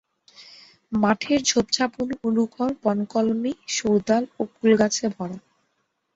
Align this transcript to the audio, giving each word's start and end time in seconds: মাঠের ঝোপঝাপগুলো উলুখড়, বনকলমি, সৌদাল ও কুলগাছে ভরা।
মাঠের 0.91 1.39
ঝোপঝাপগুলো 1.43 2.13
উলুখড়, 2.27 2.73
বনকলমি, 2.83 3.51
সৌদাল 3.75 4.23
ও 4.39 4.51
কুলগাছে 4.53 5.05
ভরা। 5.15 5.37